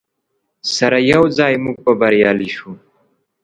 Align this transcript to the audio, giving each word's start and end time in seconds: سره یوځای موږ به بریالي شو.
سره 0.75 0.97
یوځای 1.13 1.53
موږ 1.63 1.77
به 1.85 1.93
بریالي 1.99 2.49
شو. 2.55 2.71